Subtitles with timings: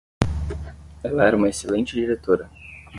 [1.03, 2.49] Ela era uma excelente diretora